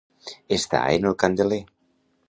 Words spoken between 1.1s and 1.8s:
el candeler.